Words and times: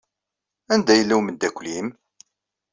Anda 0.73 0.93
yella 0.95 1.15
umeddakel-nnem? 1.19 1.87